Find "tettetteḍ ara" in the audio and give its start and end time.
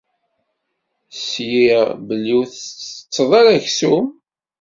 2.47-3.51